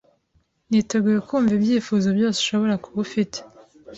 Niteguye 0.69 1.19
kumva 1.27 1.51
ibyifuzo 1.57 2.07
byose 2.17 2.37
ushobora 2.41 2.81
kuba 2.83 2.97
ufite 3.05 3.37